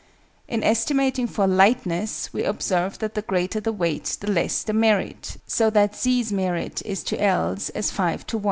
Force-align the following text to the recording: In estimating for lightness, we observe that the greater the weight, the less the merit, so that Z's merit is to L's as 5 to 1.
In 0.47 0.63
estimating 0.63 1.27
for 1.27 1.45
lightness, 1.45 2.33
we 2.33 2.43
observe 2.43 2.97
that 2.97 3.13
the 3.13 3.21
greater 3.21 3.59
the 3.59 3.71
weight, 3.71 4.17
the 4.19 4.31
less 4.31 4.63
the 4.63 4.73
merit, 4.73 5.37
so 5.45 5.69
that 5.69 5.95
Z's 5.95 6.33
merit 6.33 6.81
is 6.87 7.03
to 7.03 7.23
L's 7.23 7.69
as 7.69 7.91
5 7.91 8.25
to 8.25 8.37
1. 8.37 8.39